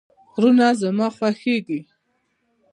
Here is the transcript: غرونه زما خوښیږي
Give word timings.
غرونه 0.33 0.67
زما 0.81 1.07
خوښیږي 1.17 1.79